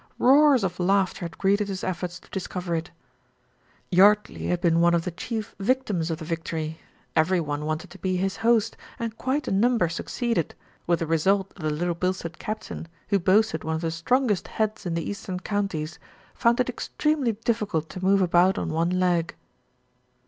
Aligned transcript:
Roars 0.17 0.63
of 0.63 0.79
laughter 0.79 1.25
had 1.25 1.37
greeted 1.37 1.67
his 1.67 1.83
efforts 1.83 2.17
to 2.19 2.27
discover 2.31 2.73
it. 2.73 2.89
Yardley 3.91 4.47
had 4.47 4.59
been 4.59 4.81
one 4.81 4.95
of 4.95 5.03
the 5.03 5.11
chief 5.11 5.53
victims 5.59 6.09
of 6.09 6.17
the 6.17 6.25
vic 6.25 6.43
tory. 6.43 6.79
Every 7.15 7.39
one 7.39 7.65
wanted 7.67 7.91
to 7.91 7.99
be 7.99 8.17
his 8.17 8.37
host, 8.37 8.75
and 8.97 9.15
quite 9.19 9.47
a 9.47 9.51
number 9.51 9.89
succeeded, 9.89 10.55
with 10.87 10.97
the 10.97 11.05
result 11.05 11.53
that 11.53 11.61
the 11.61 11.69
Little 11.69 11.93
Bil 11.93 12.13
stead 12.13 12.39
captain, 12.39 12.87
who 13.09 13.19
boasted 13.19 13.63
one 13.63 13.75
of 13.75 13.81
the 13.81 13.91
strongest 13.91 14.47
heads 14.47 14.87
in 14.87 14.95
the 14.95 15.07
Eastern 15.07 15.39
Counties, 15.39 15.99
found 16.33 16.59
it 16.59 16.67
extremely 16.69 17.33
difficult 17.33 17.87
to 17.91 18.03
move 18.03 18.23
about 18.23 18.57
on 18.57 18.69
one 18.69 18.99
leg.. 18.99 19.35